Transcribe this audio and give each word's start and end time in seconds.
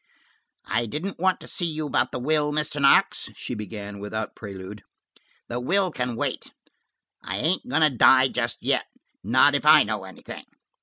"I 0.65 0.87
didn't 0.87 1.19
want 1.19 1.39
to 1.41 1.47
see 1.47 1.71
you 1.71 1.85
about 1.85 2.11
the 2.11 2.17
will, 2.19 2.51
Mr. 2.51 2.81
Knox," 2.81 3.29
she 3.37 3.53
began 3.53 3.99
without 3.99 4.35
prelude. 4.35 4.81
"The 5.47 5.59
will 5.59 5.91
can 5.91 6.15
wait. 6.15 6.47
I 7.23 7.37
ain't 7.37 7.67
going 7.69 7.83
to 7.83 7.95
die 7.95 8.29
just 8.29 8.57
yet–not 8.61 9.53
if 9.53 9.63
I 9.63 9.83
know 9.83 10.05
anything. 10.05 10.45